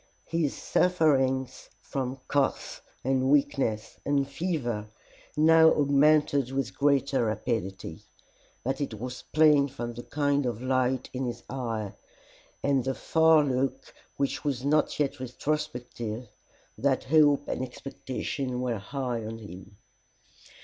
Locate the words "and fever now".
4.03-5.67